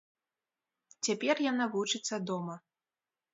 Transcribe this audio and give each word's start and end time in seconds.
Цяпер 1.07 1.35
яна 1.51 1.65
вучыцца 1.75 2.15
дома. 2.31 2.57